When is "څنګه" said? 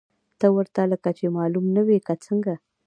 2.25-2.53